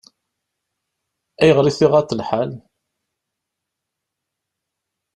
Ayɣer 1.41 1.65
i 1.67 1.73
t-iɣaḍ 1.77 2.09
lḥal? 2.13 2.51